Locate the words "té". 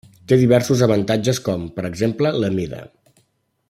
0.31-0.37